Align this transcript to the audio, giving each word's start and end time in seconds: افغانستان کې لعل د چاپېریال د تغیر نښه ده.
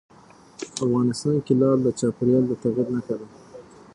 افغانستان 0.85 1.35
کې 1.45 1.53
لعل 1.59 1.79
د 1.83 1.87
چاپېریال 1.99 2.43
د 2.47 2.51
تغیر 2.61 2.87
نښه 2.95 3.15
ده. 3.19 3.27